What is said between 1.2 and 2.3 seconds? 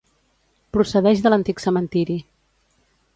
de l'antic cementiri.